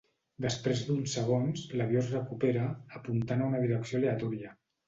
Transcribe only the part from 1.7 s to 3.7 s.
l'avió es recupera, apuntant a una